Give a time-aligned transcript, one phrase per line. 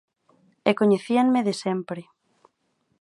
[0.69, 2.01] E coñecíanme de sempre.